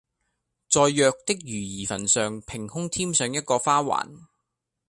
[0.67, 4.21] 在《藥》的瑜兒的墳上平空添上一個花環，